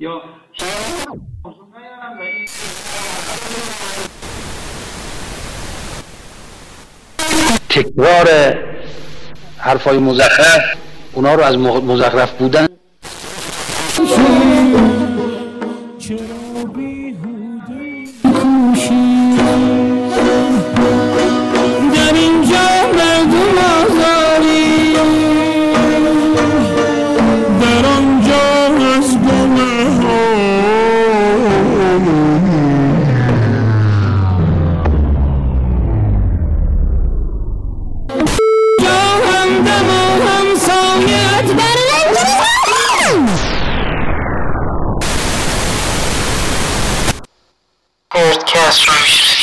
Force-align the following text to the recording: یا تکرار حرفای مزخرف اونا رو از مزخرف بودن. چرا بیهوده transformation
یا 0.00 0.22
تکرار 7.68 8.28
حرفای 9.58 9.98
مزخرف 9.98 10.76
اونا 11.12 11.34
رو 11.34 11.42
از 11.42 11.58
مزخرف 11.58 12.32
بودن. 12.32 12.66
چرا 15.98 16.64
بیهوده 16.74 18.06
transformation 48.70 49.39